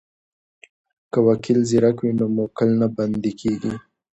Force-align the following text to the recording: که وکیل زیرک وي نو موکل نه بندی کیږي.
که 1.11 1.19
وکیل 1.27 1.59
زیرک 1.69 1.97
وي 2.01 2.11
نو 2.19 2.25
موکل 2.35 2.69
نه 2.81 2.87
بندی 2.95 3.31
کیږي. 3.39 3.73